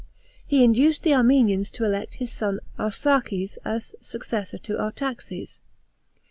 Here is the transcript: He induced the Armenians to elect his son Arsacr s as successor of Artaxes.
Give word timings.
He 0.47 0.63
induced 0.63 1.03
the 1.03 1.13
Armenians 1.13 1.69
to 1.69 1.85
elect 1.85 2.15
his 2.15 2.31
son 2.31 2.59
Arsacr 2.79 3.43
s 3.43 3.59
as 3.63 3.93
successor 4.01 4.57
of 4.69 4.79
Artaxes. 4.79 5.59